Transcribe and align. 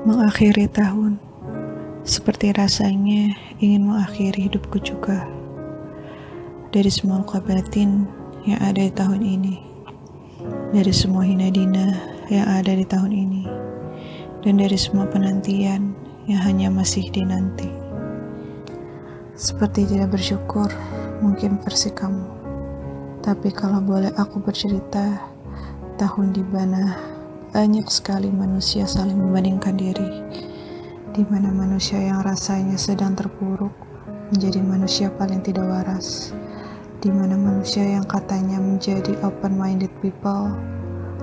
mengakhiri 0.00 0.64
tahun, 0.72 1.20
seperti 2.08 2.56
rasanya 2.56 3.36
ingin 3.60 3.84
mengakhiri 3.84 4.48
hidupku 4.48 4.80
juga. 4.80 5.28
Dari 6.72 6.88
semua 6.88 7.20
luka 7.20 7.36
batin 7.36 8.08
yang 8.48 8.56
ada 8.64 8.80
di 8.80 8.92
tahun 8.96 9.20
ini, 9.20 9.60
dari 10.72 10.88
semua 10.88 11.28
hina 11.28 11.52
dina 11.52 12.00
yang 12.32 12.48
ada 12.48 12.72
di 12.72 12.86
tahun 12.88 13.12
ini, 13.12 13.44
dan 14.40 14.56
dari 14.56 14.78
semua 14.80 15.04
penantian 15.04 15.92
yang 16.24 16.40
hanya 16.48 16.72
masih 16.72 17.04
dinanti. 17.12 17.68
Seperti 19.36 19.84
tidak 19.84 20.16
bersyukur, 20.16 20.72
mungkin 21.20 21.60
versi 21.60 21.92
kamu. 21.92 22.24
Tapi 23.20 23.52
kalau 23.52 23.84
boleh 23.84 24.16
aku 24.16 24.40
bercerita, 24.40 25.28
tahun 26.00 26.32
di 26.32 26.40
mana 26.48 26.96
banyak 27.50 27.90
sekali 27.90 28.30
manusia 28.30 28.86
saling 28.86 29.18
membandingkan 29.18 29.74
diri, 29.74 30.22
di 31.10 31.26
mana 31.26 31.50
manusia 31.50 31.98
yang 31.98 32.22
rasanya 32.22 32.78
sedang 32.78 33.18
terpuruk 33.18 33.74
menjadi 34.30 34.62
manusia 34.62 35.10
paling 35.10 35.42
tidak 35.42 35.66
waras, 35.66 36.30
di 37.02 37.10
mana 37.10 37.34
manusia 37.34 37.82
yang 37.82 38.06
katanya 38.06 38.62
menjadi 38.62 39.18
open-minded 39.26 39.90
people 39.98 40.54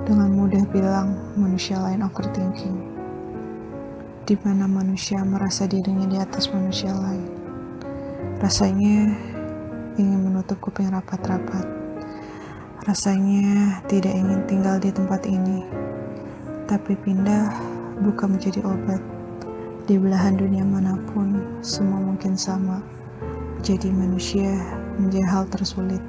dengan 0.04 0.36
mudah 0.36 0.68
bilang 0.68 1.16
manusia 1.40 1.80
lain 1.80 2.04
overthinking, 2.04 2.76
di 4.28 4.36
mana 4.44 4.68
manusia 4.68 5.24
merasa 5.24 5.64
dirinya 5.64 6.12
di 6.12 6.20
atas 6.20 6.52
manusia 6.52 6.92
lain. 6.92 7.24
Rasanya 8.44 9.16
ingin 9.96 10.28
menutup 10.28 10.60
kuping 10.60 10.92
rapat-rapat. 10.92 11.64
Rasanya 12.84 13.80
tidak 13.88 14.12
ingin 14.12 14.44
tinggal 14.44 14.76
di 14.76 14.92
tempat 14.92 15.24
ini 15.24 15.88
tapi 16.68 17.00
pindah 17.00 17.48
bukan 18.04 18.36
menjadi 18.36 18.60
obat. 18.68 19.00
Di 19.88 19.96
belahan 19.96 20.36
dunia 20.36 20.68
mana 20.68 21.00
pun, 21.16 21.40
semua 21.64 22.04
mungkin 22.04 22.36
sama. 22.36 22.84
Menjadi 23.58 23.90
manusia 23.90 24.52
menjadi 25.00 25.26
hal 25.26 25.44
tersulit, 25.48 26.04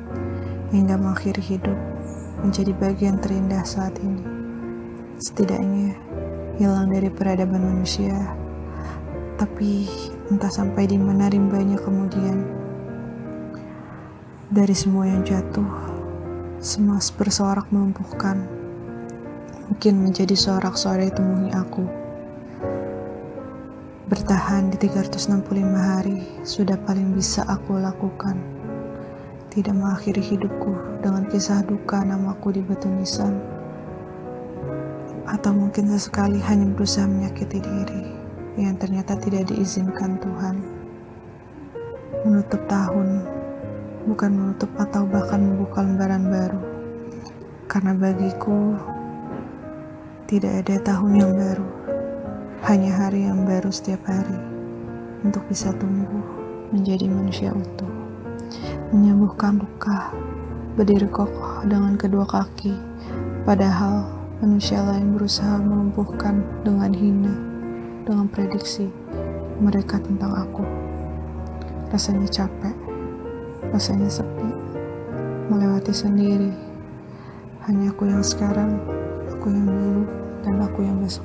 hingga 0.74 0.98
mengakhiri 0.98 1.40
hidup 1.40 1.78
menjadi 2.42 2.74
bagian 2.74 3.22
terindah 3.22 3.62
saat 3.62 3.94
ini. 4.02 4.22
Setidaknya, 5.22 5.94
hilang 6.58 6.90
dari 6.90 7.10
peradaban 7.10 7.62
manusia, 7.62 8.14
tapi 9.38 9.86
entah 10.30 10.50
sampai 10.50 10.90
di 10.90 10.98
mana 10.98 11.30
rimbanya 11.30 11.78
kemudian. 11.78 12.42
Dari 14.50 14.74
semua 14.74 15.06
yang 15.06 15.22
jatuh, 15.22 15.70
semua 16.58 16.98
bersorak 17.14 17.70
melumpuhkan 17.70 18.57
mungkin 19.68 20.00
menjadi 20.00 20.32
sorak-sorai 20.32 21.12
temui 21.12 21.52
aku. 21.52 21.84
Bertahan 24.08 24.72
di 24.72 24.80
365 24.80 25.44
hari 25.76 26.24
sudah 26.40 26.80
paling 26.88 27.12
bisa 27.12 27.44
aku 27.44 27.76
lakukan. 27.76 28.40
Tidak 29.52 29.76
mengakhiri 29.76 30.24
hidupku 30.24 31.04
dengan 31.04 31.28
kisah 31.28 31.60
duka 31.68 32.00
namaku 32.00 32.56
di 32.56 32.64
batu 32.64 32.88
nisan. 32.88 33.36
Atau 35.28 35.52
mungkin 35.52 35.92
sesekali 35.92 36.40
hanya 36.48 36.64
berusaha 36.72 37.04
menyakiti 37.04 37.60
diri 37.60 38.02
yang 38.56 38.80
ternyata 38.80 39.20
tidak 39.20 39.52
diizinkan 39.52 40.16
Tuhan. 40.24 40.56
Menutup 42.24 42.64
tahun, 42.72 43.28
bukan 44.08 44.30
menutup 44.32 44.72
atau 44.80 45.04
bahkan 45.04 45.44
membuka 45.44 45.84
lembaran 45.84 46.24
baru. 46.32 46.60
Karena 47.68 47.92
bagiku, 47.92 48.72
tidak 50.28 50.60
ada 50.60 50.76
tahun 50.84 51.24
yang 51.24 51.32
baru, 51.40 51.68
hanya 52.68 52.92
hari 53.00 53.24
yang 53.24 53.48
baru 53.48 53.72
setiap 53.72 54.04
hari 54.04 54.36
untuk 55.24 55.40
bisa 55.48 55.72
tumbuh 55.80 56.20
menjadi 56.68 57.08
manusia 57.08 57.48
utuh, 57.48 57.88
menyembuhkan 58.92 59.56
luka, 59.56 60.12
berdiri 60.76 61.08
kokoh 61.08 61.64
dengan 61.64 61.96
kedua 61.96 62.28
kaki, 62.28 62.76
padahal 63.48 64.04
manusia 64.44 64.84
lain 64.84 65.16
berusaha 65.16 65.64
melumpuhkan 65.64 66.44
dengan 66.60 66.92
hina, 66.92 67.32
dengan 68.04 68.28
prediksi 68.28 68.92
mereka 69.64 69.96
tentang 69.96 70.44
aku. 70.44 70.60
Rasanya 71.88 72.28
capek, 72.28 72.76
rasanya 73.72 74.12
sepi, 74.12 74.52
melewati 75.48 75.96
sendiri. 75.96 76.52
Hanya 77.64 77.96
aku 77.96 78.12
yang 78.12 78.20
sekarang 78.20 78.76
aku 79.38 79.54
yang 79.54 79.70
dulu 79.70 80.02
dan 80.42 80.54
aku 80.58 80.80
yang 80.82 80.98
besok. 80.98 81.22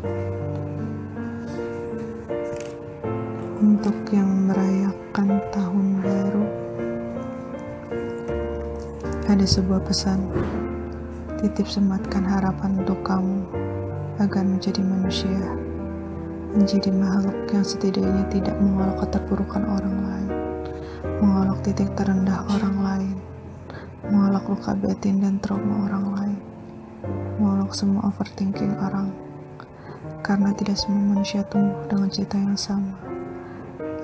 Untuk 3.58 3.98
yang 4.14 4.30
merayakan 4.46 5.42
tahun 5.50 5.88
baru, 6.06 6.46
ada 9.26 9.46
sebuah 9.50 9.82
pesan. 9.82 10.30
Titip 11.42 11.66
sematkan 11.66 12.22
harapan 12.22 12.86
untuk 12.86 13.02
kamu 13.02 13.50
agar 14.22 14.46
menjadi 14.46 14.86
manusia, 14.86 15.50
menjadi 16.54 16.94
makhluk 16.94 17.50
yang 17.50 17.66
setidaknya 17.66 18.30
tidak 18.30 18.54
mengolok 18.62 19.10
keterpurukan 19.10 19.66
orang 19.66 19.98
lain, 20.06 20.30
mengolok 21.18 21.66
titik 21.66 21.90
terendah 21.98 22.46
orang 22.46 22.78
lain, 22.78 23.18
mengolok 24.06 24.54
luka 24.54 24.78
batin 24.78 25.18
dan 25.18 25.42
trauma 25.42 25.90
orang 25.90 26.08
lain 26.14 26.53
menolak 27.44 27.76
semua 27.76 28.08
overthinking 28.08 28.72
orang 28.80 29.12
karena 30.24 30.56
tidak 30.56 30.80
semua 30.80 31.12
manusia 31.12 31.44
tumbuh 31.52 31.76
dengan 31.92 32.08
cerita 32.08 32.40
yang 32.40 32.56
sama. 32.56 32.96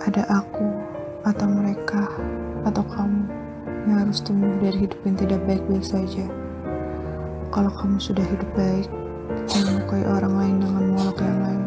Ada 0.04 0.28
aku 0.28 0.68
atau 1.24 1.48
mereka 1.48 2.12
atau 2.68 2.84
kamu 2.84 3.24
yang 3.88 4.04
harus 4.04 4.20
tumbuh 4.20 4.52
dari 4.60 4.84
hidup 4.84 5.00
yang 5.08 5.16
tidak 5.16 5.40
baik-baik 5.48 5.88
saja. 5.88 6.28
Kalau 7.56 7.72
kamu 7.72 7.96
sudah 8.04 8.28
hidup 8.28 8.52
baik 8.60 8.92
jangan 9.48 9.80
melukai 9.80 10.04
orang 10.04 10.34
lain 10.36 10.56
dengan 10.60 10.84
menolak 10.92 11.20
yang 11.24 11.40
lain. 11.40 11.64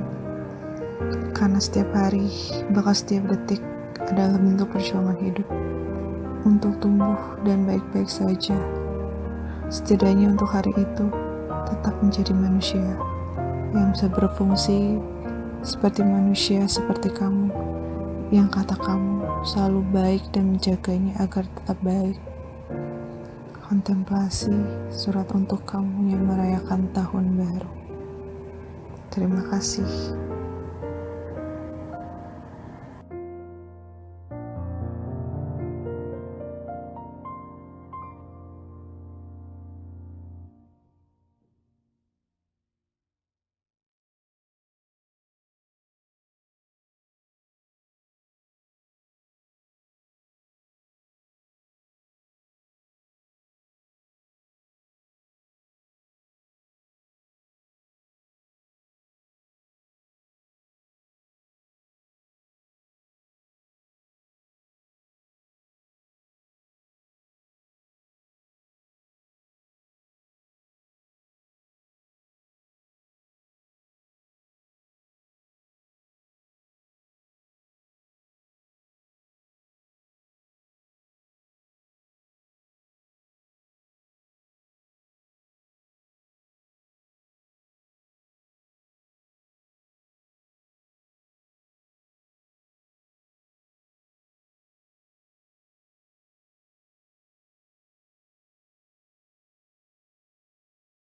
Karena 1.33 1.57
setiap 1.57 1.89
hari 1.97 2.29
bahkan 2.77 2.93
setiap 2.93 3.25
detik 3.33 3.65
adalah 4.13 4.37
bentuk 4.37 4.69
perjuangan 4.69 5.17
hidup. 5.25 5.49
Untuk 6.45 6.77
tumbuh 6.85 7.17
dan 7.49 7.65
baik-baik 7.65 8.13
saja. 8.13 8.61
Setidaknya 9.73 10.37
untuk 10.37 10.53
hari 10.53 10.75
itu 10.77 11.22
tetap 11.69 11.95
menjadi 12.03 12.33
manusia 12.35 12.97
yang 13.73 13.93
bisa 13.95 14.07
berfungsi 14.09 14.99
seperti 15.63 16.03
manusia 16.03 16.67
seperti 16.67 17.09
kamu 17.15 17.49
yang 18.33 18.49
kata 18.49 18.75
kamu 18.81 19.23
selalu 19.45 19.85
baik 19.93 20.23
dan 20.33 20.57
menjaganya 20.57 21.19
agar 21.21 21.45
tetap 21.45 21.79
baik. 21.85 22.19
Kontemplasi 23.69 24.53
surat 24.89 25.29
untuk 25.33 25.65
kamu 25.69 26.13
yang 26.13 26.25
merayakan 26.29 26.89
tahun 26.97 27.37
baru. 27.37 27.71
Terima 29.13 29.45
kasih. 29.53 29.89